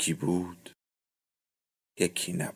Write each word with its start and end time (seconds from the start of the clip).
یکی 0.00 0.14
بود 0.14 0.70
یکی 1.98 2.32
نبود. 2.32 2.54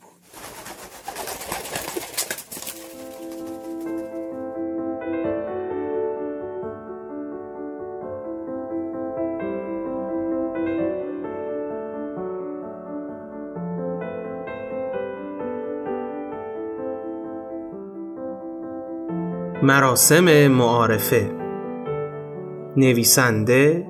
مراسم 19.63 20.49
معارفه. 20.49 21.31
نویسنده 22.77 23.87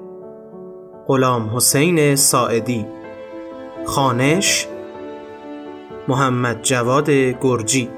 غلام 1.06 1.56
حسین 1.56 2.16
ساعدی. 2.16 3.03
خانش 3.86 4.66
محمد 6.08 6.62
جواد 6.62 7.10
گرجی. 7.10 7.88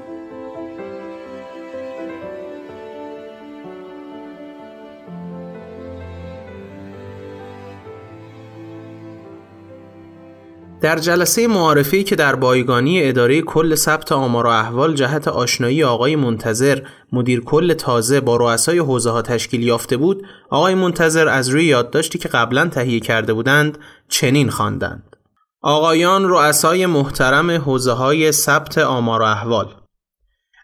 در 10.81 10.99
جلسه 10.99 11.47
معارفه‌ای 11.47 12.03
که 12.03 12.15
در 12.15 12.35
بایگانی 12.35 13.03
اداره 13.03 13.41
کل 13.41 13.75
ثبت 13.75 14.11
آمار 14.11 14.45
و 14.45 14.49
احوال 14.49 14.93
جهت 14.93 15.27
آشنایی 15.27 15.83
آقای 15.83 16.15
منتظر 16.15 16.81
مدیر 17.11 17.41
کل 17.41 17.73
تازه 17.73 18.19
با 18.19 18.37
رؤسای 18.37 18.79
حوزه 18.79 19.09
ها 19.09 19.21
تشکیل 19.21 19.63
یافته 19.63 19.97
بود 19.97 20.25
آقای 20.49 20.75
منتظر 20.75 21.27
از 21.27 21.49
روی 21.49 21.65
یادداشتی 21.65 22.19
که 22.19 22.27
قبلا 22.27 22.67
تهیه 22.67 22.99
کرده 22.99 23.33
بودند 23.33 23.77
چنین 24.09 24.49
خواندند. 24.49 25.16
آقایان 25.67 26.29
رؤسای 26.29 26.85
محترم 26.85 27.51
حوزه 27.51 27.91
های 27.91 28.31
ثبت 28.31 28.77
آمار 28.77 29.21
و 29.21 29.25
احوال 29.25 29.75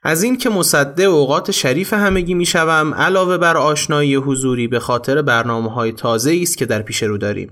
از 0.03 0.23
این 0.23 0.37
که 0.37 0.49
مصده 0.49 1.03
اوقات 1.03 1.51
شریف 1.51 1.93
همگی 1.93 2.33
می 2.33 2.45
شوم 2.45 2.93
علاوه 2.93 3.37
بر 3.37 3.57
آشنایی 3.57 4.15
حضوری 4.15 4.67
به 4.67 4.79
خاطر 4.79 5.21
برنامه 5.21 5.71
های 5.71 5.91
تازه 5.91 6.39
است 6.41 6.57
که 6.57 6.65
در 6.65 6.81
پیش 6.81 7.03
رو 7.03 7.17
داریم 7.17 7.51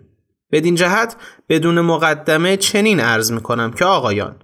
بدین 0.51 0.75
جهت 0.75 1.15
بدون 1.49 1.81
مقدمه 1.81 2.57
چنین 2.57 2.99
عرض 2.99 3.31
می 3.31 3.41
کنم 3.41 3.71
که 3.71 3.85
آقایان 3.85 4.35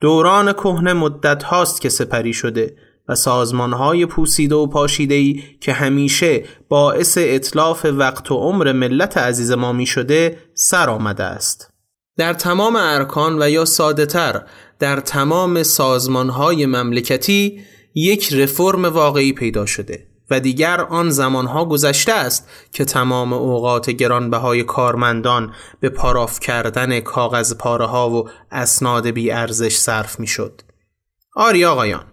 دوران 0.00 0.52
کهنه 0.52 0.92
مدت 0.92 1.42
هاست 1.42 1.80
که 1.80 1.88
سپری 1.88 2.32
شده 2.32 2.76
و 3.08 3.14
سازمان 3.14 3.72
های 3.72 4.06
پوسیده 4.06 4.54
و 4.54 4.66
پاشیده 4.66 5.14
ای 5.14 5.42
که 5.60 5.72
همیشه 5.72 6.44
باعث 6.68 7.18
اطلاف 7.20 7.86
وقت 7.92 8.30
و 8.30 8.34
عمر 8.34 8.72
ملت 8.72 9.16
عزیز 9.16 9.52
ما 9.52 9.72
می 9.72 9.86
شده 9.86 10.38
سر 10.54 10.90
آمده 10.90 11.24
است. 11.24 11.77
در 12.18 12.34
تمام 12.34 12.76
ارکان 12.76 13.42
و 13.42 13.50
یا 13.50 13.64
ساده 13.64 14.06
تر 14.06 14.42
در 14.78 15.00
تمام 15.00 15.62
سازمان 15.62 16.28
های 16.28 16.66
مملکتی 16.66 17.60
یک 17.94 18.32
رفرم 18.32 18.84
واقعی 18.84 19.32
پیدا 19.32 19.66
شده 19.66 20.06
و 20.30 20.40
دیگر 20.40 20.80
آن 20.80 21.10
زمانها 21.10 21.64
گذشته 21.64 22.12
است 22.12 22.48
که 22.72 22.84
تمام 22.84 23.32
اوقات 23.32 23.90
گرانبهای 23.90 24.64
کارمندان 24.64 25.54
به 25.80 25.88
پاراف 25.88 26.40
کردن 26.40 27.00
کاغذ 27.00 27.54
پاره 27.54 27.86
ها 27.86 28.10
و 28.10 28.28
اسناد 28.50 29.06
بی 29.06 29.30
ارزش 29.30 29.76
صرف 29.76 30.20
می 30.20 30.26
شد. 30.26 30.62
آری 31.36 31.64
آقایان 31.64 32.04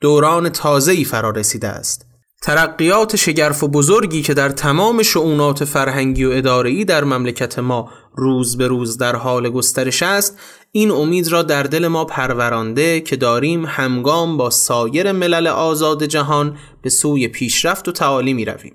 دوران 0.00 0.48
تازه‌ای 0.48 1.04
فرا 1.04 1.30
رسیده 1.30 1.68
است 1.68 2.09
ترقیات 2.42 3.16
شگرف 3.16 3.62
و 3.62 3.68
بزرگی 3.68 4.22
که 4.22 4.34
در 4.34 4.48
تمام 4.48 5.02
شعونات 5.02 5.64
فرهنگی 5.64 6.24
و 6.24 6.30
اداره‌ای 6.30 6.84
در 6.84 7.04
مملکت 7.04 7.58
ما 7.58 7.90
روز 8.16 8.56
به 8.56 8.66
روز 8.66 8.98
در 8.98 9.16
حال 9.16 9.50
گسترش 9.50 10.02
است 10.02 10.38
این 10.72 10.90
امید 10.90 11.28
را 11.28 11.42
در 11.42 11.62
دل 11.62 11.88
ما 11.88 12.04
پرورانده 12.04 13.00
که 13.00 13.16
داریم 13.16 13.66
همگام 13.66 14.36
با 14.36 14.50
سایر 14.50 15.12
ملل 15.12 15.46
آزاد 15.46 16.04
جهان 16.04 16.58
به 16.82 16.90
سوی 16.90 17.28
پیشرفت 17.28 17.88
و 17.88 17.92
تعالی 17.92 18.34
می 18.34 18.44
رویم. 18.44 18.74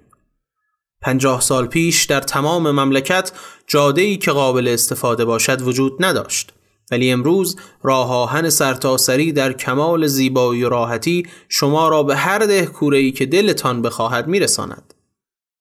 پنجاه 1.01 1.41
سال 1.41 1.67
پیش 1.67 2.03
در 2.03 2.21
تمام 2.21 2.71
مملکت 2.71 3.31
جاده‌ای 3.67 4.17
که 4.17 4.31
قابل 4.31 4.67
استفاده 4.67 5.25
باشد 5.25 5.61
وجود 5.61 6.05
نداشت. 6.05 6.53
ولی 6.91 7.11
امروز 7.11 7.55
راه 7.83 8.11
آهن 8.11 8.49
سرتاسری 8.49 9.31
در 9.31 9.53
کمال 9.53 10.07
زیبایی 10.07 10.63
و 10.63 10.69
راحتی 10.69 11.27
شما 11.49 11.89
را 11.89 12.03
به 12.03 12.15
هر 12.15 12.39
دهکوره‌ای 12.39 13.11
که 13.11 13.25
دلتان 13.25 13.81
بخواهد 13.81 14.27
میرساند. 14.27 14.93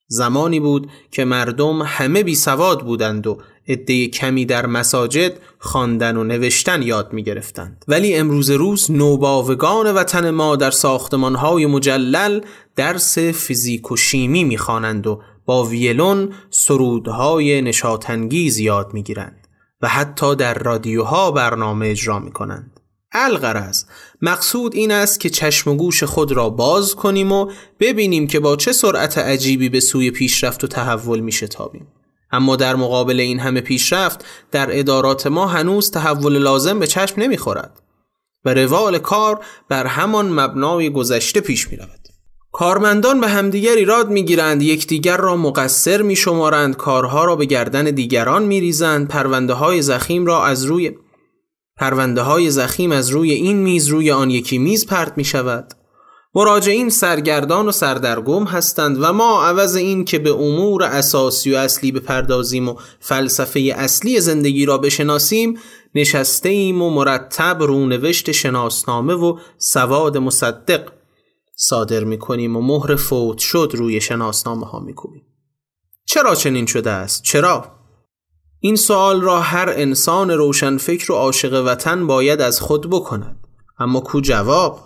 زمانی 0.09 0.61
بود 0.61 0.91
که 1.11 1.25
مردم 1.25 1.83
همه 1.83 2.23
بی 2.23 2.35
سواد 2.35 2.85
بودند 2.85 3.27
و 3.27 3.39
عده 3.69 4.07
کمی 4.07 4.45
در 4.45 4.67
مساجد 4.67 5.33
خواندن 5.59 6.17
و 6.17 6.25
نوشتن 6.25 6.83
یاد 6.83 7.13
می 7.13 7.23
گرفتند. 7.23 7.85
ولی 7.89 8.15
امروز 8.15 8.51
روز 8.51 8.91
نوباوگان 8.91 9.95
وطن 9.95 10.31
ما 10.31 10.57
در 10.57 10.71
ساختمانهای 10.71 11.67
مجلل 11.67 12.41
درس 12.77 13.19
فیزیک 13.19 13.93
و 13.93 13.97
شیمی 13.97 14.45
می 14.45 14.59
خوانند 14.59 15.07
و 15.07 15.21
با 15.45 15.65
ویلون 15.65 16.33
سرودهای 16.51 17.63
نشاتنگیز 17.63 18.59
یاد 18.59 18.95
می 18.95 19.03
گیرند. 19.03 19.44
و 19.83 19.89
حتی 19.89 20.37
در 20.37 20.55
رادیوها 20.55 21.31
برنامه 21.31 21.89
اجرا 21.89 22.19
می 22.19 22.33
کنند. 22.33 22.81
الغرض 23.13 23.85
مقصود 24.23 24.75
این 24.75 24.93
است 24.93 25.21
که 25.21 25.31
چشم 25.31 25.71
و 25.71 25.75
گوش 25.75 26.05
خود 26.05 26.33
را 26.33 26.51
باز 26.51 26.95
کنیم 26.95 27.33
و 27.33 27.53
ببینیم 27.81 28.27
که 28.27 28.41
با 28.41 28.57
چه 28.57 28.73
سرعت 28.73 29.19
عجیبی 29.19 29.69
به 29.69 29.81
سوی 29.81 30.11
پیشرفت 30.11 30.65
و 30.65 30.67
تحول 30.67 31.21
می 31.21 31.33
شتابیم. 31.33 31.87
اما 32.31 32.57
در 32.57 32.77
مقابل 32.77 33.21
این 33.21 33.41
همه 33.41 33.61
پیشرفت 33.61 34.25
در 34.51 34.79
ادارات 34.79 35.27
ما 35.27 35.47
هنوز 35.47 35.91
تحول 35.91 36.39
لازم 36.39 36.79
به 36.79 36.87
چشم 36.87 37.21
نمی 37.21 37.37
خورد 37.37 37.81
و 38.45 38.55
روال 38.55 38.99
کار 38.99 39.45
بر 39.69 39.87
همان 39.87 40.31
مبنای 40.31 40.91
گذشته 40.91 41.41
پیش 41.41 41.71
می 41.71 41.77
رود. 41.77 42.09
کارمندان 42.57 43.21
به 43.21 43.29
همدیگر 43.29 43.75
ایراد 43.75 44.11
می‌گیرند. 44.11 44.63
یکدیگر 44.63 45.17
را 45.17 45.37
مقصر 45.37 46.03
میشمارند. 46.03 46.77
کارها 46.77 47.25
را 47.25 47.37
به 47.37 47.45
گردن 47.45 47.85
دیگران 47.85 48.43
میریزند. 48.43 49.09
پرونده 49.09 49.53
های 49.53 49.83
زخیم 49.83 50.27
را 50.27 50.45
از 50.45 50.65
روی 50.65 50.93
پرونده 51.77 52.21
های 52.21 52.51
زخیم 52.51 52.93
از 52.93 53.09
روی 53.09 53.33
این 53.33 53.57
میز 53.57 53.89
روی 53.89 54.11
آن 54.11 54.31
یکی 54.31 54.59
میز 54.59 54.87
پرت 54.87 55.13
می 55.17 55.25
شود 55.25 55.75
مراجعین 56.35 56.91
سرگردان 56.91 57.69
و 57.69 57.73
سردرگم 57.73 58.45
هستند 58.45 58.97
و 59.01 59.13
ما 59.13 59.45
عوض 59.45 59.77
این 59.77 60.05
که 60.05 60.19
به 60.19 60.31
امور 60.31 60.83
اساسی 60.83 61.55
و 61.55 61.57
اصلی 61.57 61.93
بپردازیم 61.93 62.69
و 62.69 62.77
فلسفه 63.01 63.75
اصلی 63.77 64.21
زندگی 64.21 64.67
را 64.67 64.79
بشناسیم 64.79 65.59
نشسته 65.95 66.49
ایم 66.49 66.83
و 66.83 66.91
مرتب 66.91 67.63
رونوشت 67.63 68.33
شناسنامه 68.33 69.15
و 69.15 69.39
سواد 69.59 70.19
مصدق 70.19 70.89
صادر 71.57 72.05
می 72.05 72.19
کنیم 72.19 72.57
و 72.57 72.63
مهر 72.63 72.97
فوت 72.97 73.39
شد 73.39 73.73
روی 73.75 74.01
شناسنامه 74.01 74.67
ها 74.67 74.81
می 74.81 74.95
کنیم. 74.95 75.23
چرا 76.05 76.35
چنین 76.35 76.67
شده 76.67 76.91
است؟ 76.91 77.23
چرا؟ 77.23 77.65
این 78.61 78.77
سوال 78.77 79.21
را 79.21 79.41
هر 79.41 79.69
انسان 79.69 80.31
روشنفکر 80.31 81.13
و 81.13 81.15
عاشق 81.15 81.63
وطن 81.67 82.07
باید 82.07 82.41
از 82.41 82.61
خود 82.61 82.91
بکند. 82.91 83.37
اما 83.79 84.01
کو 84.01 84.21
جواب؟ 84.21 84.81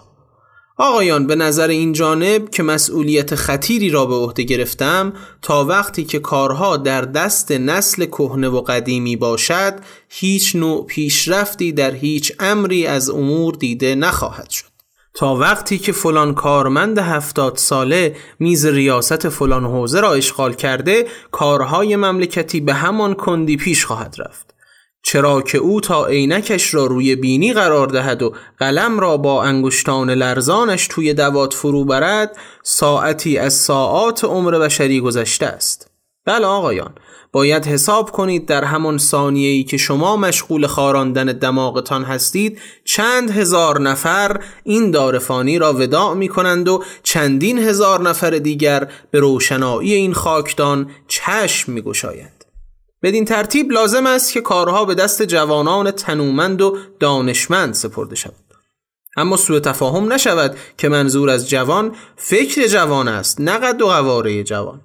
آقایان 0.81 1.26
به 1.26 1.35
نظر 1.35 1.69
این 1.69 1.93
جانب 1.93 2.50
که 2.50 2.62
مسئولیت 2.62 3.35
خطیری 3.35 3.91
را 3.91 4.06
به 4.06 4.14
عهده 4.14 4.43
گرفتم 4.43 5.12
تا 5.43 5.64
وقتی 5.64 6.05
که 6.05 6.19
کارها 6.19 6.76
در 6.76 7.00
دست 7.00 7.53
نسل 7.53 8.05
کهنه 8.06 8.49
و 8.49 8.61
قدیمی 8.61 9.17
باشد 9.17 9.75
هیچ 10.09 10.56
نوع 10.56 10.87
پیشرفتی 10.87 11.73
در 11.73 11.94
هیچ 11.94 12.32
امری 12.41 12.87
از 12.87 13.11
امور 13.11 13.55
دیده 13.55 13.94
نخواهد 13.94 14.50
شد. 14.50 14.78
تا 15.19 15.35
وقتی 15.35 15.79
که 15.79 15.93
فلان 15.93 16.35
کارمند 16.35 16.99
هفتاد 16.99 17.56
ساله 17.56 18.17
میز 18.38 18.67
ریاست 18.67 19.29
فلان 19.29 19.65
حوزه 19.65 20.00
را 20.00 20.12
اشغال 20.12 20.55
کرده 20.55 21.06
کارهای 21.32 21.97
مملکتی 21.97 22.61
به 22.61 22.75
همان 22.75 23.15
کندی 23.15 23.56
پیش 23.56 23.85
خواهد 23.85 24.17
رفت. 24.19 24.55
چرا 25.03 25.43
که 25.43 25.59
او 25.59 25.81
تا 25.81 26.06
عینکش 26.06 26.75
را 26.75 26.87
روی 26.87 27.17
بینی 27.17 27.53
قرار 27.53 27.87
دهد 27.87 28.23
و 28.23 28.35
قلم 28.59 29.00
را 29.00 29.17
با 29.17 29.44
انگشتان 29.44 30.11
لرزانش 30.11 30.87
توی 30.87 31.15
دوات 31.15 31.55
فرو 31.55 31.85
برد 31.85 32.37
ساعتی 32.62 33.38
از 33.38 33.55
ساعات 33.55 34.25
عمر 34.25 34.59
بشری 34.59 35.00
گذشته 35.00 35.47
است. 35.47 35.91
بله 36.25 36.47
آقایان 36.47 36.94
باید 37.38 37.67
حساب 37.67 38.11
کنید 38.11 38.46
در 38.46 38.64
همان 38.64 38.99
ثانیه 38.99 39.49
ای 39.49 39.64
که 39.64 39.76
شما 39.76 40.17
مشغول 40.17 40.67
خاراندن 40.67 41.25
دماغتان 41.25 42.05
هستید 42.05 42.61
چند 42.85 43.31
هزار 43.31 43.81
نفر 43.81 44.40
این 44.64 44.90
دارفانی 44.90 45.58
را 45.58 45.73
وداع 45.75 46.14
می 46.14 46.29
کنند 46.29 46.69
و 46.69 46.85
چندین 47.02 47.58
هزار 47.58 48.00
نفر 48.00 48.31
دیگر 48.31 48.88
به 49.11 49.20
روشنایی 49.20 49.94
این 49.94 50.14
خاکدان 50.14 50.90
چشم 51.08 51.73
می 51.73 51.82
گشایند. 51.82 52.44
بدین 53.02 53.25
ترتیب 53.25 53.73
لازم 53.73 54.06
است 54.06 54.32
که 54.32 54.40
کارها 54.40 54.85
به 54.85 54.94
دست 54.94 55.23
جوانان 55.23 55.90
تنومند 55.90 56.62
و 56.62 56.76
دانشمند 57.00 57.75
سپرده 57.75 58.17
شود. 58.17 58.35
اما 59.17 59.37
سوء 59.37 59.61
تفاهم 59.61 60.12
نشود 60.12 60.56
که 60.79 60.88
منظور 60.88 61.31
از 61.31 61.49
جوان 61.49 61.94
فکر 62.17 62.67
جوان 62.67 63.08
است 63.08 63.40
نه 63.40 63.58
قد 63.58 63.82
و 63.82 63.87
قواره 63.87 64.44
جوان 64.44 64.81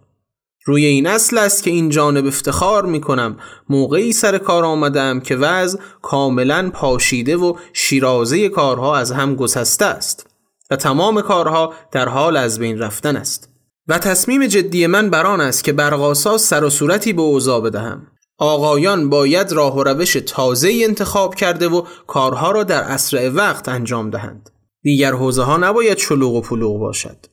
روی 0.65 0.85
این 0.85 1.07
اصل 1.07 1.37
است 1.37 1.63
که 1.63 1.69
این 1.71 1.89
جانب 1.89 2.25
افتخار 2.25 2.85
می 2.85 3.01
کنم 3.01 3.37
موقعی 3.69 4.13
سر 4.13 4.37
کار 4.37 4.65
آمدم 4.65 5.19
که 5.19 5.35
وضع 5.35 5.79
کاملا 6.01 6.69
پاشیده 6.73 7.37
و 7.37 7.53
شیرازه 7.73 8.49
کارها 8.49 8.97
از 8.97 9.11
هم 9.11 9.35
گسسته 9.35 9.85
است 9.85 10.27
و 10.71 10.75
تمام 10.75 11.21
کارها 11.21 11.73
در 11.91 12.09
حال 12.09 12.37
از 12.37 12.59
بین 12.59 12.79
رفتن 12.79 13.15
است. 13.15 13.49
و 13.87 13.97
تصمیم 13.99 14.47
جدی 14.47 14.87
من 14.87 15.09
بران 15.09 15.41
است 15.41 15.63
که 15.63 15.73
برقاسا 15.73 16.37
سر 16.37 16.63
و 16.63 16.69
صورتی 16.69 17.13
به 17.13 17.21
اوضاع 17.21 17.61
بدهم. 17.61 18.07
آقایان 18.37 19.09
باید 19.09 19.51
راه 19.51 19.77
و 19.77 19.83
روش 19.83 20.13
تازه 20.13 20.79
انتخاب 20.83 21.35
کرده 21.35 21.67
و 21.67 21.83
کارها 22.07 22.51
را 22.51 22.63
در 22.63 22.81
اسرع 22.81 23.29
وقت 23.29 23.69
انجام 23.69 24.09
دهند. 24.09 24.49
دیگر 24.81 25.11
حوزه 25.11 25.43
ها 25.43 25.57
نباید 25.57 25.97
شلوغ 25.97 26.33
و 26.33 26.41
پلوغ 26.41 26.79
باشد. 26.79 27.32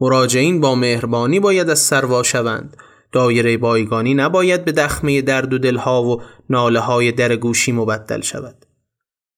مراجعین 0.00 0.60
با 0.60 0.74
مهربانی 0.74 1.40
باید 1.40 1.70
از 1.70 1.78
سروا 1.78 2.22
شوند 2.22 2.76
دایره 3.12 3.56
بایگانی 3.56 4.14
نباید 4.14 4.64
به 4.64 4.72
دخمه 4.72 5.22
درد 5.22 5.52
و 5.52 5.58
دلها 5.58 6.02
و 6.02 6.22
ناله 6.50 6.80
های 6.80 7.12
در 7.12 7.36
گوشی 7.36 7.72
مبدل 7.72 8.20
شود 8.20 8.66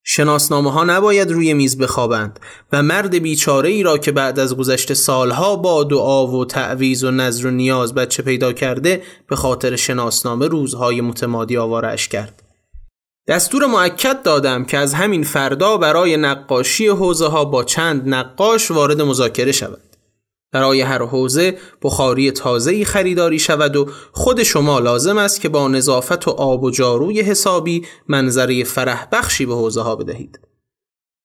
شناسنامه 0.04 0.72
ها 0.72 0.84
نباید 0.84 1.30
روی 1.30 1.54
میز 1.54 1.78
بخوابند 1.78 2.40
و 2.72 2.82
مرد 2.82 3.14
بیچاره 3.14 3.68
ای 3.68 3.82
را 3.82 3.98
که 3.98 4.12
بعد 4.12 4.38
از 4.38 4.56
گذشت 4.56 4.92
سالها 4.92 5.56
با 5.56 5.84
دعا 5.84 6.26
و 6.26 6.44
تعویز 6.44 7.04
و 7.04 7.10
نظر 7.10 7.46
و 7.46 7.50
نیاز 7.50 7.94
بچه 7.94 8.22
پیدا 8.22 8.52
کرده 8.52 9.02
به 9.28 9.36
خاطر 9.36 9.76
شناسنامه 9.76 10.48
روزهای 10.48 11.00
متمادی 11.00 11.56
آوارش 11.56 12.08
کرد. 12.08 12.42
دستور 13.28 13.66
معکد 13.66 14.22
دادم 14.22 14.64
که 14.64 14.78
از 14.78 14.94
همین 14.94 15.22
فردا 15.22 15.76
برای 15.76 16.16
نقاشی 16.16 16.88
حوزه 16.88 17.26
ها 17.26 17.44
با 17.44 17.64
چند 17.64 18.08
نقاش 18.08 18.70
وارد 18.70 19.02
مذاکره 19.02 19.52
شود. 19.52 19.91
برای 20.52 20.80
هر 20.80 21.02
حوزه 21.02 21.58
بخاری 21.82 22.30
تازه‌ای 22.30 22.84
خریداری 22.84 23.38
شود 23.38 23.76
و 23.76 23.90
خود 24.12 24.42
شما 24.42 24.78
لازم 24.78 25.18
است 25.18 25.40
که 25.40 25.48
با 25.48 25.68
نظافت 25.68 26.28
و 26.28 26.30
آب 26.30 26.62
و 26.62 26.70
جاروی 26.70 27.20
حسابی 27.20 27.86
منظره 28.08 28.64
فرح 28.64 29.08
بخشی 29.12 29.46
به 29.46 29.54
حوزه 29.54 29.80
ها 29.82 29.96
بدهید. 29.96 30.40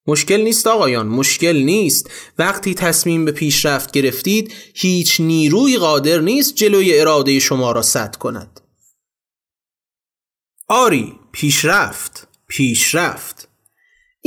مشکل 0.08 0.42
نیست 0.42 0.68
آقایان 0.68 1.08
مشکل 1.08 1.58
نیست. 1.58 2.12
وقتی 2.38 2.74
تصمیم 2.74 3.26
به 3.26 3.32
پیشرفت 3.32 3.92
گرفتید 3.92 4.54
هیچ 4.74 5.22
نیروی 5.22 5.78
قادر 5.78 6.20
نیست 6.20 6.56
جلوی 6.56 7.00
اراده 7.00 7.40
شما 7.40 7.72
را 7.72 7.82
سد 7.82 8.16
کند. 8.16 8.62
آری 10.68 11.14
پیشرفت 11.32 12.28
پیشرفت. 12.48 13.50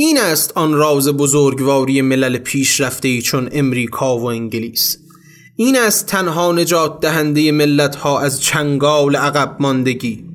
این 0.03 0.19
است 0.19 0.51
آن 0.55 0.73
راز 0.73 1.07
بزرگواری 1.07 2.01
ملل 2.01 2.37
پیشرفته 2.37 3.07
ای 3.07 3.21
چون 3.21 3.49
امریکا 3.51 4.17
و 4.17 4.25
انگلیس. 4.25 4.97
این 5.55 5.77
است 5.77 6.05
تنها 6.05 6.51
نجات 6.51 6.99
دهنده 6.99 7.51
ملت 7.51 7.95
ها 7.95 8.19
از 8.19 8.41
چنگال 8.41 9.15
عقب 9.15 9.57
ماندگی. 9.59 10.25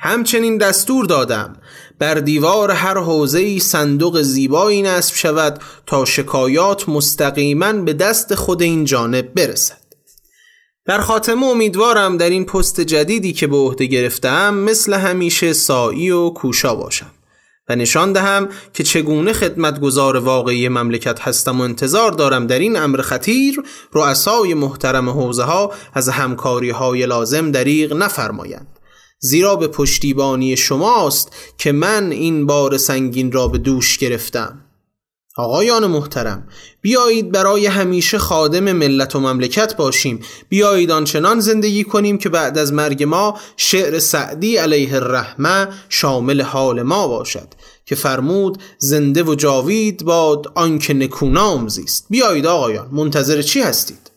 همچنین 0.00 0.58
دستور 0.58 1.06
دادم 1.06 1.56
بر 1.98 2.14
دیوار 2.14 2.70
هر 2.70 2.98
حوزه 2.98 3.58
صندوق 3.58 4.22
زیبایی 4.22 4.82
نصب 4.82 5.14
شود 5.14 5.60
تا 5.86 6.04
شکایات 6.04 6.88
مستقیما 6.88 7.72
به 7.72 7.92
دست 7.92 8.34
خود 8.34 8.62
این 8.62 8.84
جانب 8.84 9.34
برسد. 9.34 9.82
در 10.86 11.00
خاتمه 11.00 11.46
امیدوارم 11.46 12.16
در 12.16 12.30
این 12.30 12.44
پست 12.44 12.80
جدیدی 12.80 13.32
که 13.32 13.46
به 13.46 13.56
عهده 13.56 13.86
گرفتم 13.86 14.54
مثل 14.54 14.94
همیشه 14.94 15.52
سایی 15.52 16.10
و 16.10 16.30
کوشا 16.30 16.74
باشم. 16.74 17.10
و 17.68 17.76
نشان 17.76 18.12
دهم 18.12 18.48
که 18.74 18.82
چگونه 18.82 19.32
خدمتگزار 19.32 20.16
واقعی 20.16 20.68
مملکت 20.68 21.20
هستم 21.20 21.60
و 21.60 21.64
انتظار 21.64 22.12
دارم 22.12 22.46
در 22.46 22.58
این 22.58 22.76
امر 22.76 23.00
خطیر 23.00 23.62
رؤسای 23.92 24.54
محترم 24.54 25.08
حوزه 25.08 25.42
ها 25.42 25.72
از 25.94 26.08
همکاری 26.08 26.70
های 26.70 27.06
لازم 27.06 27.50
دریغ 27.50 27.92
نفرمایند. 27.92 28.78
زیرا 29.18 29.56
به 29.56 29.68
پشتیبانی 29.68 30.56
شماست 30.56 31.32
که 31.58 31.72
من 31.72 32.10
این 32.10 32.46
بار 32.46 32.78
سنگین 32.78 33.32
را 33.32 33.48
به 33.48 33.58
دوش 33.58 33.98
گرفتم. 33.98 34.71
آقایان 35.36 35.86
محترم 35.86 36.48
بیایید 36.80 37.32
برای 37.32 37.66
همیشه 37.66 38.18
خادم 38.18 38.72
ملت 38.72 39.16
و 39.16 39.20
مملکت 39.20 39.76
باشیم. 39.76 40.20
بیایید 40.48 40.90
آنچنان 40.90 41.40
زندگی 41.40 41.84
کنیم 41.84 42.18
که 42.18 42.28
بعد 42.28 42.58
از 42.58 42.72
مرگ 42.72 43.02
ما 43.02 43.38
شعر 43.56 43.98
سعدی 43.98 44.56
علیه 44.56 44.94
الرحمه 44.94 45.68
شامل 45.88 46.42
حال 46.42 46.82
ما 46.82 47.08
باشد 47.08 47.48
که 47.86 47.94
فرمود 47.94 48.58
زنده 48.78 49.22
و 49.22 49.34
جاوید 49.34 50.04
باد 50.04 50.52
آنکه 50.54 50.94
نکونام 50.94 51.68
زیست. 51.68 52.06
بیایید 52.10 52.46
آقایان 52.46 52.88
منتظر 52.92 53.42
چی 53.42 53.60
هستید؟ 53.60 54.10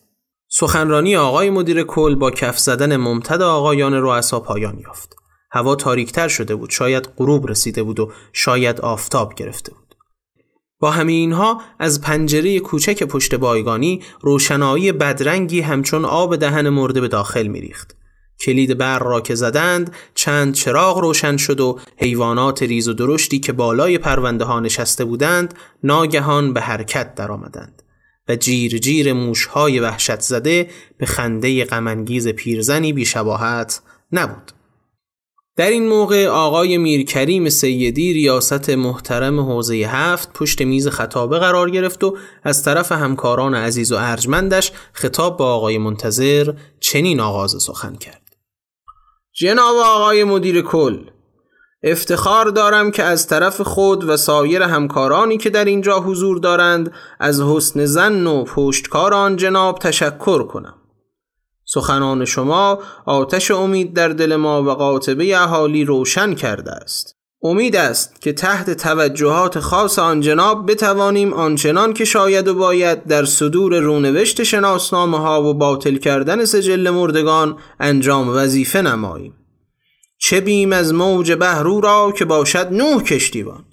سخنرانی 0.49 1.15
آقای 1.15 1.49
مدیر 1.49 1.83
کل 1.83 2.15
با 2.15 2.31
کف 2.31 2.59
زدن 2.59 2.95
ممتد 2.95 3.41
آقایان 3.41 3.93
رؤسا 3.93 4.39
پایان 4.39 4.79
یافت. 4.79 5.15
هوا 5.51 5.75
تاریکتر 5.75 6.27
شده 6.27 6.55
بود 6.55 6.69
شاید 6.69 7.09
غروب 7.17 7.47
رسیده 7.47 7.83
بود 7.83 7.99
و 7.99 8.11
شاید 8.33 8.81
آفتاب 8.81 9.33
گرفته 9.35 9.73
بود. 9.73 9.84
با 10.79 10.91
همه 10.91 11.11
اینها 11.11 11.61
از 11.79 12.01
پنجره 12.01 12.59
کوچک 12.59 13.03
پشت 13.03 13.35
بایگانی 13.35 14.01
روشنایی 14.21 14.91
بدرنگی 14.91 15.61
همچون 15.61 16.05
آب 16.05 16.35
دهن 16.35 16.69
مرده 16.69 17.01
به 17.01 17.07
داخل 17.07 17.47
میریخت. 17.47 17.95
کلید 18.39 18.77
بر 18.77 18.99
را 18.99 19.21
که 19.21 19.35
زدند 19.35 19.93
چند 20.15 20.53
چراغ 20.53 20.97
روشن 20.97 21.37
شد 21.37 21.59
و 21.59 21.79
حیوانات 21.97 22.63
ریز 22.63 22.87
و 22.87 22.93
درشتی 22.93 23.39
که 23.39 23.53
بالای 23.53 23.97
پرونده 23.97 24.45
ها 24.45 24.59
نشسته 24.59 25.05
بودند 25.05 25.53
ناگهان 25.83 26.53
به 26.53 26.61
حرکت 26.61 27.15
درآمدند 27.15 27.81
و 28.27 28.35
جیر 28.35 28.77
جیر 28.77 29.13
موشهای 29.13 29.79
وحشت 29.79 30.19
زده 30.19 30.69
به 30.97 31.05
خنده 31.05 31.65
غمانگیز 31.65 32.27
پیرزنی 32.27 32.93
بیشباهت 32.93 33.81
نبود. 34.11 34.51
در 35.57 35.69
این 35.69 35.87
موقع 35.87 36.27
آقای 36.27 36.77
میرکریم 36.77 37.49
سیدی 37.49 38.13
ریاست 38.13 38.69
محترم 38.69 39.39
حوزه 39.39 39.75
هفت 39.75 40.33
پشت 40.33 40.61
میز 40.61 40.87
خطابه 40.87 41.39
قرار 41.39 41.69
گرفت 41.69 42.03
و 42.03 42.17
از 42.43 42.63
طرف 42.63 42.91
همکاران 42.91 43.55
عزیز 43.55 43.91
و 43.91 43.95
ارجمندش 43.99 44.71
خطاب 44.93 45.37
با 45.37 45.53
آقای 45.53 45.77
منتظر 45.77 46.53
چنین 46.79 47.19
آغاز 47.19 47.55
سخن 47.63 47.95
کرد. 47.95 48.21
جناب 49.33 49.75
آقای 49.77 50.23
مدیر 50.23 50.61
کل 50.61 50.99
افتخار 51.83 52.45
دارم 52.45 52.91
که 52.91 53.03
از 53.03 53.27
طرف 53.27 53.61
خود 53.61 54.09
و 54.09 54.17
سایر 54.17 54.61
همکارانی 54.61 55.37
که 55.37 55.49
در 55.49 55.65
اینجا 55.65 55.99
حضور 55.99 56.39
دارند 56.39 56.91
از 57.19 57.41
حسن 57.41 57.85
زن 57.85 58.27
و 58.27 58.43
پشتکار 58.43 59.13
آن 59.13 59.35
جناب 59.35 59.79
تشکر 59.79 60.43
کنم. 60.43 60.73
سخنان 61.65 62.25
شما 62.25 62.79
آتش 63.05 63.51
امید 63.51 63.93
در 63.93 64.07
دل 64.07 64.35
ما 64.35 64.63
و 64.63 64.69
قاطبه 64.69 65.37
اهالی 65.37 65.85
روشن 65.85 66.35
کرده 66.35 66.71
است. 66.71 67.15
امید 67.43 67.75
است 67.75 68.21
که 68.21 68.33
تحت 68.33 68.69
توجهات 68.69 69.59
خاص 69.59 69.99
آن 69.99 70.21
جناب 70.21 70.71
بتوانیم 70.71 71.33
آنچنان 71.33 71.93
که 71.93 72.05
شاید 72.05 72.47
و 72.47 72.53
باید 72.53 73.03
در 73.03 73.25
صدور 73.25 73.79
رونوشت 73.79 74.43
شناسنامه 74.43 75.19
ها 75.19 75.43
و 75.43 75.53
باطل 75.53 75.97
کردن 75.97 76.45
سجل 76.45 76.89
مردگان 76.89 77.57
انجام 77.79 78.29
وظیفه 78.29 78.81
نماییم. 78.81 79.33
چه 80.17 80.41
بیم 80.41 80.73
از 80.73 80.93
موج 80.93 81.31
بهرو 81.31 81.81
را 81.81 82.13
که 82.17 82.25
باشد 82.25 82.67
نوح 82.71 83.03
کشتیبان 83.03 83.65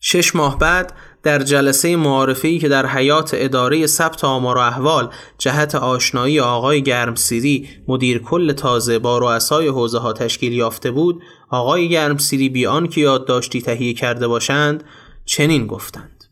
شش 0.00 0.36
ماه 0.36 0.58
بعد 0.58 0.92
در 1.22 1.38
جلسه 1.38 1.96
معارفه‌ای 1.96 2.58
که 2.58 2.68
در 2.68 2.86
حیات 2.86 3.30
اداره 3.34 3.86
ثبت 3.86 4.24
آمار 4.24 4.56
و 4.56 4.60
احوال 4.60 5.10
جهت 5.38 5.74
آشنایی 5.74 6.40
آقای 6.40 6.82
گرمسیری 6.82 7.68
مدیر 7.88 8.18
کل 8.18 8.52
تازه 8.52 8.98
با 8.98 9.18
رؤسای 9.18 9.68
حوزه 9.68 9.98
ها 9.98 10.12
تشکیل 10.12 10.52
یافته 10.52 10.90
بود 10.90 11.22
آقای 11.50 11.88
گرمسیری 11.88 12.48
بیان 12.48 12.88
که 12.88 13.00
یادداشتی 13.00 13.62
تهیه 13.62 13.94
کرده 13.94 14.28
باشند 14.28 14.84
چنین 15.24 15.66
گفتند 15.66 16.24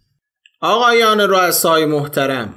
آقایان 0.60 1.20
رؤسای 1.20 1.86
محترم 1.86 2.54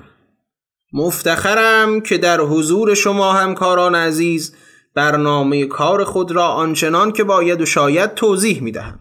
مفتخرم 0.93 2.01
که 2.01 2.17
در 2.17 2.41
حضور 2.41 2.93
شما 2.93 3.33
همکاران 3.33 3.95
عزیز 3.95 4.55
برنامه 4.95 5.65
کار 5.65 6.03
خود 6.03 6.31
را 6.31 6.47
آنچنان 6.47 7.11
که 7.11 7.23
باید 7.23 7.61
و 7.61 7.65
شاید 7.65 8.13
توضیح 8.13 8.61
می 8.61 8.71
دهم. 8.71 8.99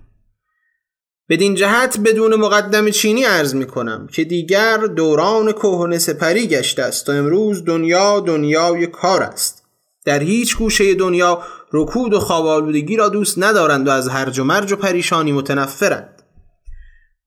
بدین 1.31 1.55
جهت 1.55 2.01
بدون 2.01 2.35
مقدم 2.35 2.91
چینی 2.91 3.25
عرض 3.25 3.55
می 3.55 3.67
کنم 3.67 4.09
که 4.13 4.25
دیگر 4.25 4.77
دوران 4.77 5.53
کهنه 5.53 5.99
سپری 5.99 6.47
گشته 6.47 6.83
است 6.83 7.09
و 7.09 7.13
امروز 7.13 7.65
دنیا 7.65 8.21
دنیای 8.21 8.87
کار 8.87 9.23
است. 9.23 9.65
در 10.05 10.19
هیچ 10.19 10.57
گوشه 10.57 10.95
دنیا 10.95 11.43
رکود 11.73 12.15
و 12.15 12.21
خوابالودگی 12.21 12.97
را 12.97 13.09
دوست 13.09 13.39
ندارند 13.39 13.89
و 13.89 13.91
از 13.91 14.09
هرج 14.09 14.39
و 14.39 14.45
مرج 14.45 14.73
و 14.73 14.77
پریشانی 14.77 15.33
متنفرند. 15.33 16.23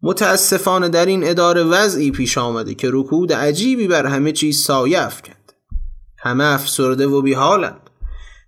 متاسفانه 0.02 0.90
در 0.90 1.06
این 1.06 1.30
اداره 1.30 1.64
وضعی 1.64 2.12
پیش 2.12 2.38
آمده 2.38 2.74
که 2.74 2.90
رکود 2.92 3.34
عجیبی 3.34 3.88
بر 3.88 4.06
همه 4.06 4.32
چیز 4.32 4.62
سایه 4.62 5.02
افکند. 5.02 5.54
همه 6.18 6.44
افسرده 6.44 7.08
و 7.08 7.22
بیحالند. 7.22 7.90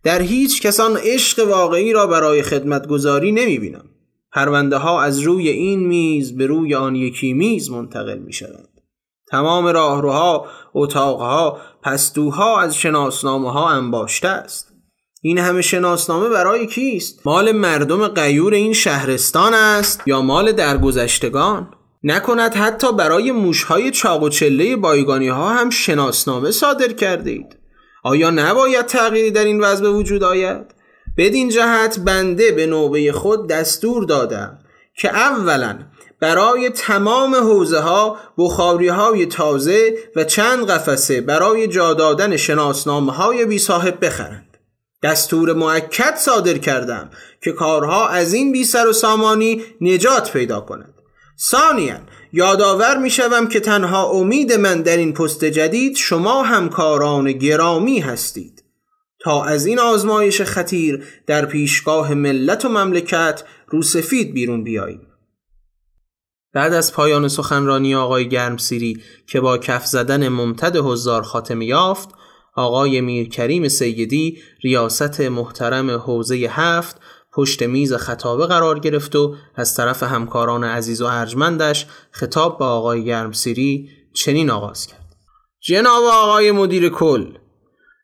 در 0.04 0.22
هیچ 0.22 0.62
کسان 0.62 0.98
عشق 0.98 1.48
واقعی 1.48 1.94
را 1.94 2.08
برای 2.08 2.44
خدمتگذاری 2.44 3.32
نمی 3.32 3.60
بینم 3.60 3.86
پرونده 4.36 4.78
ها 4.78 5.02
از 5.02 5.20
روی 5.20 5.50
این 5.50 5.88
میز 5.88 6.38
به 6.38 6.48
روی 6.48 6.76
آن 6.76 6.96
یکی 6.96 7.34
میز 7.34 7.72
منتقل 7.72 8.18
می 8.18 8.34
شوند 8.34 8.82
تمام 9.32 9.68
راهروها، 9.68 10.48
اتاقها، 10.74 11.58
پستوها 11.84 12.62
از 12.62 12.78
شناسنامه 12.78 13.52
ها 13.52 13.70
انباشته 13.70 14.28
است 14.28 14.74
این 15.22 15.38
همه 15.38 15.62
شناسنامه 15.62 16.30
برای 16.30 16.68
کیست؟ 16.68 17.20
مال 17.26 17.52
مردم 17.52 18.08
قیور 18.08 18.54
این 18.54 18.74
شهرستان 18.74 19.54
است 19.54 20.04
یا 20.06 20.22
مال 20.22 20.52
درگذشتگان؟ 20.52 21.70
نکند 22.04 22.54
حتی 22.54 22.94
برای 22.94 23.32
موشهای 23.32 23.92
چاق 23.92 24.24
و 24.24 24.30
چله 24.30 24.76
بایگانی 24.76 25.28
ها 25.28 25.50
هم 25.50 25.70
شناسنامه 25.70 26.52
صادر 26.52 26.94
کرده 26.94 27.32
اید 27.32 27.58
آیا 28.04 28.30
نباید 28.30 28.86
تغییری 28.86 29.32
در 29.32 29.44
این 29.44 29.60
وضع 29.60 29.82
به 29.82 29.90
وجود 29.90 30.24
آید؟ 30.24 30.75
بدین 31.18 31.50
جهت 31.50 32.00
بنده 32.00 32.52
به 32.52 32.66
نوبه 32.66 33.12
خود 33.12 33.48
دستور 33.48 34.04
دادم 34.04 34.60
که 34.98 35.10
اولا 35.10 35.80
برای 36.20 36.70
تمام 36.70 37.36
حوزه 37.36 37.80
ها 37.80 38.18
بخاری 38.38 38.88
های 38.88 39.26
تازه 39.26 39.94
و 40.16 40.24
چند 40.24 40.72
قفسه 40.72 41.22
برای 41.22 41.68
جا 41.68 41.94
دادن 41.94 42.38
شناسنامه 42.38 43.12
های 43.12 43.46
بی 43.46 43.60
صاحب 43.60 44.06
بخرند. 44.06 44.58
دستور 45.04 45.54
معکد 45.54 46.16
صادر 46.16 46.58
کردم 46.58 47.10
که 47.44 47.52
کارها 47.52 48.08
از 48.08 48.34
این 48.34 48.52
بی 48.52 48.64
سر 48.64 48.88
و 48.88 48.94
سامانی 48.94 49.64
نجات 49.82 50.34
پیدا 50.34 50.62
کند. 50.62 50.94
ثانیا 51.40 52.00
یادآور 52.34 52.98
می 52.98 53.10
شوم 53.10 53.48
که 53.48 53.60
تنها 53.60 54.10
امید 54.10 54.54
من 54.54 54.82
در 54.82 54.98
این 54.98 55.14
پست 55.14 55.46
جدید 55.46 55.96
شما 55.96 56.44
همکاران 56.44 57.32
گرامی 57.32 58.00
هستید. 58.00 58.55
تا 59.26 59.44
از 59.44 59.66
این 59.66 59.80
آزمایش 59.80 60.42
خطیر 60.42 61.04
در 61.28 61.46
پیشگاه 61.46 62.14
ملت 62.14 62.66
و 62.66 62.70
مملکت 62.70 63.44
روسفید 63.68 64.34
بیرون 64.34 64.64
بیاییم. 64.64 65.08
بعد 66.54 66.74
از 66.74 66.94
پایان 66.94 67.28
سخنرانی 67.28 67.96
آقای 67.96 68.30
گرمسیری 68.30 69.02
که 69.28 69.42
با 69.42 69.58
کف 69.58 69.86
زدن 69.86 70.28
ممتد 70.28 70.78
حضار 70.78 71.22
خاتمه 71.22 71.66
یافت 71.66 72.10
آقای 72.56 73.02
میرکریم 73.02 73.68
سیدی 73.68 74.42
ریاست 74.64 75.22
محترم 75.22 75.92
حوزه 75.92 76.36
هفت 76.36 77.00
پشت 77.34 77.64
میز 77.64 77.94
خطابه 77.94 78.46
قرار 78.46 78.80
گرفت 78.80 79.16
و 79.16 79.36
از 79.56 79.76
طرف 79.76 80.04
همکاران 80.04 80.64
عزیز 80.64 81.02
و 81.02 81.06
ارجمندش 81.06 81.86
خطاب 82.12 82.60
به 82.60 82.66
آقای 82.66 83.06
گرمسیری 83.06 83.90
چنین 84.14 84.50
آغاز 84.50 84.88
کرد. 84.88 85.16
جناب 85.60 86.04
آقای 86.04 86.52
مدیر 86.52 86.90
کل 86.90 87.26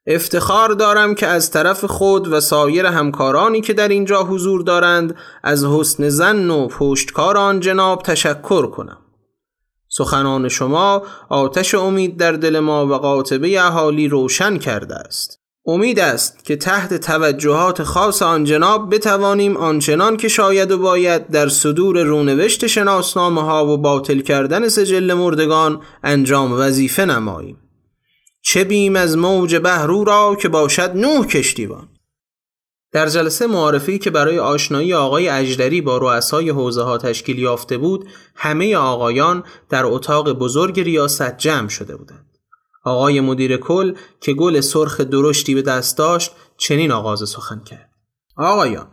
افتخار 0.08 0.70
دارم 0.70 1.16
که 1.16 1.28
از 1.28 1.52
طرف 1.52 1.86
خود 1.86 2.28
و 2.28 2.40
سایر 2.40 2.86
همکارانی 2.86 3.62
که 3.62 3.74
در 3.74 3.88
اینجا 3.88 4.24
حضور 4.24 4.62
دارند 4.62 5.16
از 5.44 5.66
حسن 5.66 6.10
زن 6.10 6.50
و 6.50 6.68
پشتکار 6.68 7.38
آن 7.38 7.60
جناب 7.60 8.02
تشکر 8.02 8.68
کنم. 8.68 8.98
سخنان 9.90 10.50
شما 10.50 11.04
آتش 11.30 11.76
امید 11.76 12.18
در 12.18 12.32
دل 12.32 12.60
ما 12.60 12.88
و 12.88 12.94
قاطبه 12.94 13.62
اهالی 13.62 14.08
روشن 14.08 14.58
کرده 14.58 14.96
است. 14.96 15.40
امید 15.66 16.00
است 16.00 16.46
که 16.46 16.56
تحت 16.56 16.94
توجهات 16.94 17.84
خاص 17.84 18.22
آن 18.22 18.44
جناب 18.44 18.96
بتوانیم 18.96 19.58
آنچنان 19.58 20.18
که 20.18 20.28
شاید 20.28 20.72
و 20.72 20.78
باید 20.78 21.28
در 21.28 21.50
صدور 21.50 22.04
رونوشت 22.04 22.68
شناسنامه 22.68 23.42
ها 23.42 23.68
و 23.68 23.78
باطل 23.78 24.20
کردن 24.20 24.70
سجل 24.70 25.14
مردگان 25.14 25.82
انجام 26.04 26.54
وظیفه 26.54 27.06
نماییم. 27.06 27.61
چه 28.42 28.64
بیم 28.64 28.96
از 28.96 29.18
موج 29.18 29.56
بهرو 29.56 30.04
را 30.04 30.38
که 30.42 30.50
باشد 30.50 30.92
نوح 30.96 31.26
کشتیبان. 31.28 31.88
در 32.92 33.08
جلسه 33.08 33.48
معارفی 33.48 34.00
که 34.00 34.10
برای 34.10 34.40
آشنایی 34.40 34.94
آقای 34.94 35.30
اجدری 35.30 35.82
با 35.82 35.98
رؤسای 35.98 36.50
حوزه 36.50 36.82
ها 36.82 36.98
تشکیل 36.98 37.40
یافته 37.40 37.78
بود 37.78 38.10
همه 38.36 38.76
آقایان 38.76 39.44
در 39.70 39.86
اتاق 39.86 40.34
بزرگ 40.34 40.80
ریاست 40.80 41.38
جمع 41.38 41.68
شده 41.68 41.96
بودند. 41.96 42.26
آقای 42.86 43.22
مدیر 43.22 43.58
کل 43.58 43.94
که 44.22 44.34
گل 44.34 44.62
سرخ 44.62 45.02
درشتی 45.02 45.56
به 45.56 45.62
دست 45.62 45.98
داشت 45.98 46.32
چنین 46.58 46.92
آغاز 46.92 47.30
سخن 47.30 47.60
کرد. 47.60 47.90
آقایان 48.38 48.88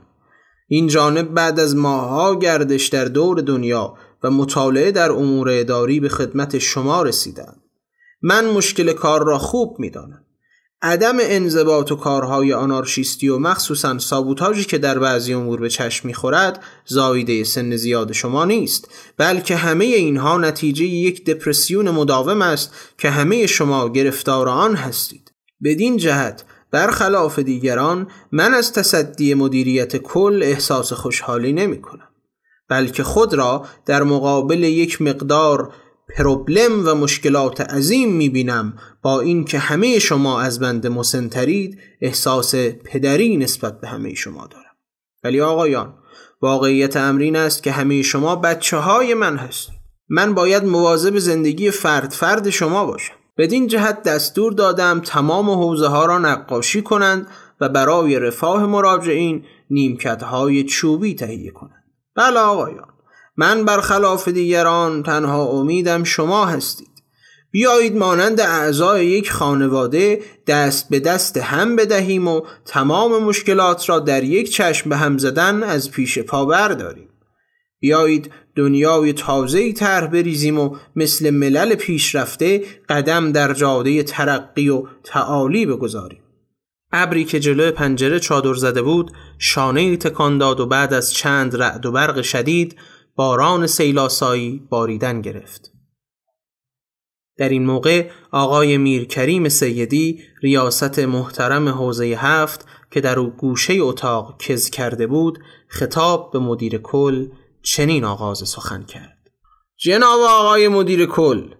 این 0.69 0.87
جانب 0.87 1.35
بعد 1.35 1.61
از 1.61 1.77
ماهها 1.77 2.35
گردش 2.35 2.87
در 2.87 3.05
دور 3.05 3.41
دنیا 3.41 3.95
و 4.23 4.31
مطالعه 4.31 4.91
در 4.93 5.13
امور 5.13 5.49
اداری 5.51 6.01
به 6.01 6.09
خدمت 6.09 6.59
شما 6.59 7.03
رسیدند 7.03 7.63
من 8.23 8.47
مشکل 8.47 8.93
کار 8.93 9.25
را 9.25 9.39
خوب 9.39 9.77
می‌دانم. 9.81 10.25
عدم 10.83 11.17
انضباط 11.21 11.93
و 11.93 11.97
کارهای 11.97 12.53
آنارشیستی 12.53 13.29
و 13.29 13.39
مخصوصا 13.39 13.99
سابوتاژی 13.99 14.65
که 14.65 14.79
در 14.79 14.99
بعضی 14.99 15.35
امور 15.35 15.61
به 15.61 15.69
چشم 15.69 16.09
می‌خورد 16.09 16.63
زایده 16.87 17.45
سن 17.45 17.77
زیاد 17.77 18.13
شما 18.13 18.45
نیست 18.45 18.89
بلکه 19.17 19.57
همه 19.57 19.85
اینها 19.85 20.39
نتیجه 20.39 20.85
یک 20.85 21.25
دپرسیون 21.25 21.91
مداوم 21.91 22.43
است 22.43 22.75
که 22.99 23.11
همه 23.11 23.47
شما 23.47 23.89
گرفتار 23.89 24.49
آن 24.49 24.75
هستید. 24.75 25.33
بدین 25.65 25.97
جهت 25.97 26.45
برخلاف 26.71 27.39
دیگران 27.39 28.09
من 28.33 28.55
از 28.55 28.73
تصدی 28.73 29.35
مدیریت 29.35 29.97
کل 29.97 30.41
احساس 30.43 30.93
خوشحالی 30.93 31.53
نمی 31.53 31.81
کنم 31.81 32.09
بلکه 32.69 33.03
خود 33.03 33.35
را 33.35 33.67
در 33.87 34.03
مقابل 34.03 34.63
یک 34.63 35.03
مقدار 35.03 35.73
پروبلم 36.17 36.89
و 36.89 36.95
مشکلات 36.95 37.61
عظیم 37.61 38.13
می‌بینم 38.13 38.79
با 39.03 39.21
اینکه 39.21 39.59
همه 39.59 39.99
شما 39.99 40.41
از 40.41 40.61
بند 40.61 40.87
مسنترید 40.87 41.79
احساس 42.01 42.55
پدری 42.55 43.37
نسبت 43.37 43.81
به 43.81 43.89
همه 43.89 44.15
شما 44.15 44.47
دارم. 44.47 44.65
ولی 45.25 45.41
آقایان 45.41 45.95
واقعیت 46.43 46.97
امرین 46.97 47.37
است 47.37 47.63
که 47.63 47.73
همه 47.73 48.03
شما 48.03 48.37
بچه 48.37 48.77
های 48.77 49.15
من 49.15 49.37
هستید. 49.37 49.79
من 50.09 50.35
باید 50.35 50.65
مواظب 50.65 51.19
زندگی 51.19 51.71
فرد 51.71 52.11
فرد 52.11 52.51
شما 52.51 52.85
باشم. 52.85 53.15
بدین 53.39 53.67
جهت 53.67 54.03
دستور 54.03 54.53
دادم 54.53 55.01
تمام 55.01 55.51
حوزه 55.51 55.87
ها 55.87 56.07
را 56.07 56.19
نقاشی 56.19 56.83
کنند 56.83 57.27
و 57.61 57.69
برای 57.69 58.19
رفاه 58.19 58.67
مراجعین 58.67 59.45
نیمکت 59.71 60.23
های 60.23 60.65
چوبی 60.65 61.15
تهیه 61.15 61.51
کنند. 61.51 61.85
بله 62.17 62.41
آقایان. 62.41 62.89
من 63.39 63.65
برخلاف 63.65 64.29
دیگران 64.29 65.03
تنها 65.03 65.45
امیدم 65.45 66.05
شما 66.05 66.47
هستید. 66.47 66.89
بیایید 67.51 67.97
مانند 67.97 68.41
اعضای 68.41 69.07
یک 69.07 69.33
خانواده 69.33 70.21
دست 70.47 70.89
به 70.89 71.01
دست 71.01 71.37
هم 71.37 71.77
بدهیم 71.77 72.29
و 72.29 72.41
تمام 72.65 73.25
مشکلات 73.25 73.89
را 73.89 73.99
در 73.99 74.25
یک 74.25 74.53
چشم 74.53 74.91
به 74.91 74.97
هم 74.97 75.19
زدن 75.19 75.63
از 75.63 75.91
پیش 75.91 76.19
پا 76.19 76.45
برداریم. 76.45 77.09
بیایید 77.81 78.31
دنیای 78.57 79.13
تازه‌ای 79.13 79.73
طرح 79.73 80.07
بریزیم 80.07 80.59
و 80.59 80.77
مثل 80.97 81.31
ملل 81.31 81.75
پیشرفته 81.75 82.63
قدم 82.89 83.33
در 83.33 83.55
جاده 83.55 84.03
ترقی 84.03 84.69
و 84.69 84.83
تعالی 85.05 85.67
بگذاریم. 85.67 86.23
ابری 86.93 87.25
که 87.25 87.41
جلو 87.41 87.71
پنجره 87.71 88.21
چادر 88.21 88.55
زده 88.55 88.83
بود 88.83 89.13
شانه 89.39 89.97
تکان 89.97 90.39
داد 90.39 90.61
و 90.61 90.67
بعد 90.67 90.95
از 90.95 91.13
چند 91.13 91.57
رعد 91.57 91.87
و 91.87 91.93
برق 91.93 92.23
شدید 92.23 92.77
باران 93.19 93.67
سیلاسایی 93.67 94.67
باریدن 94.71 95.21
گرفت. 95.21 95.73
در 97.39 97.49
این 97.49 97.67
موقع 97.67 98.11
آقای 98.31 98.79
میرکریم 98.79 99.49
سیدی 99.49 100.23
ریاست 100.43 100.99
محترم 100.99 101.69
حوزه 101.69 102.05
هفت 102.05 102.67
که 102.91 103.01
در 103.01 103.19
او 103.19 103.31
گوشه 103.31 103.75
اتاق 103.81 104.37
کز 104.39 104.71
کرده 104.71 105.07
بود 105.07 105.39
خطاب 105.69 106.31
به 106.33 106.39
مدیر 106.39 106.79
کل 106.79 107.29
چنین 107.63 108.05
آغاز 108.05 108.49
سخن 108.49 108.83
کرد 108.83 109.19
جناب 109.77 110.21
آقای 110.21 110.69
مدیر 110.69 111.07
کل 111.07 111.55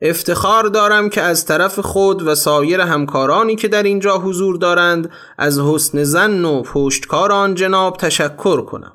افتخار 0.00 0.64
دارم 0.64 1.08
که 1.08 1.22
از 1.22 1.46
طرف 1.46 1.78
خود 1.78 2.22
و 2.22 2.34
سایر 2.34 2.80
همکارانی 2.80 3.56
که 3.56 3.68
در 3.68 3.82
اینجا 3.82 4.18
حضور 4.18 4.56
دارند 4.56 5.10
از 5.38 5.58
حسن 5.58 6.04
زن 6.04 6.44
و 6.44 6.62
پشتکار 6.62 7.32
آن 7.32 7.54
جناب 7.54 7.96
تشکر 7.96 8.62
کنم 8.62 8.92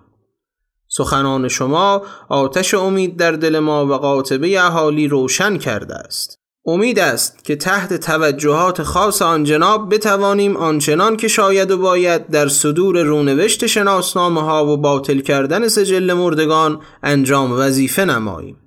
سخنان 0.88 1.48
شما 1.48 2.01
آتش 2.29 2.74
امید 2.74 3.17
در 3.17 3.32
دل 3.32 3.60
ما 3.60 3.86
و 3.86 3.94
قاطبه 3.94 4.62
اهالی 4.62 5.08
روشن 5.08 5.58
کرده 5.58 5.96
است. 5.96 6.39
امید 6.70 7.00
است 7.00 7.44
که 7.44 7.56
تحت 7.56 7.94
توجهات 7.94 8.84
خاص 8.84 9.22
آن 9.22 9.44
جناب 9.44 9.94
بتوانیم 9.94 10.58
آنچنان 10.58 11.17
که 11.17 11.27
شاید 11.27 11.72
و 11.72 11.77
باید 11.77 12.27
در 12.29 12.48
صدور 12.48 13.03
رونوشت 13.03 13.65
شناسنامه 13.65 14.41
ها 14.41 14.65
و 14.65 14.77
باطل 14.77 15.20
کردن 15.20 15.67
سجل 15.67 16.13
مردگان 16.13 16.82
انجام 17.03 17.51
وظیفه 17.51 18.06
نماییم. 18.06 18.58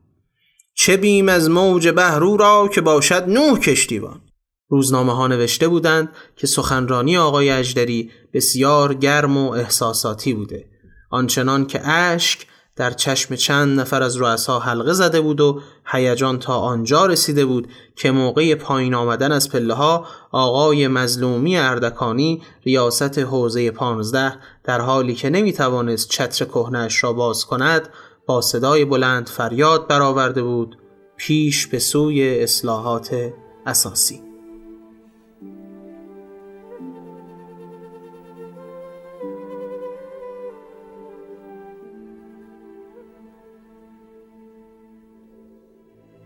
چه 0.74 0.96
بیم 0.96 1.28
از 1.28 1.50
موج 1.50 1.88
بهرو 1.88 2.36
را 2.36 2.68
که 2.74 2.80
باشد 2.80 3.24
نوح 3.28 3.58
کشتیبان؟ 3.58 4.20
روزنامه 4.68 5.14
ها 5.14 5.26
نوشته 5.26 5.68
بودند 5.68 6.08
که 6.36 6.46
سخنرانی 6.46 7.16
آقای 7.16 7.50
اجدری 7.50 8.10
بسیار 8.34 8.94
گرم 8.94 9.36
و 9.36 9.50
احساساتی 9.50 10.34
بوده. 10.34 10.64
آنچنان 11.10 11.66
که 11.66 11.88
اشک 11.88 12.46
در 12.76 12.90
چشم 12.90 13.36
چند 13.36 13.80
نفر 13.80 14.02
از 14.02 14.16
رؤسا 14.16 14.58
حلقه 14.58 14.92
زده 14.92 15.20
بود 15.20 15.40
و 15.40 15.60
هیجان 15.86 16.38
تا 16.38 16.58
آنجا 16.58 17.06
رسیده 17.06 17.44
بود 17.44 17.68
که 17.96 18.10
موقع 18.10 18.54
پایین 18.54 18.94
آمدن 18.94 19.32
از 19.32 19.50
پله 19.50 19.74
ها 19.74 20.06
آقای 20.30 20.88
مظلومی 20.88 21.56
اردکانی 21.56 22.42
ریاست 22.64 23.18
حوزه 23.18 23.70
پانزده 23.70 24.36
در 24.64 24.80
حالی 24.80 25.14
که 25.14 25.30
نمی 25.30 25.52
توانست 25.52 26.08
چتر 26.08 26.44
کهنش 26.44 27.04
را 27.04 27.12
باز 27.12 27.44
کند 27.44 27.88
با 28.26 28.40
صدای 28.40 28.84
بلند 28.84 29.28
فریاد 29.28 29.88
برآورده 29.88 30.42
بود 30.42 30.78
پیش 31.16 31.66
به 31.66 31.78
سوی 31.78 32.42
اصلاحات 32.42 33.32
اساسی. 33.66 34.29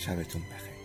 شبتون 0.00 0.42
بخیر. 0.42 0.79